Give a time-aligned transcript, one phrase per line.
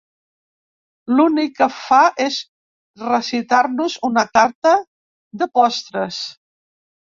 [1.19, 2.39] L'únic que fa és
[3.03, 4.75] recitar-nos una carta
[5.45, 6.21] de postres.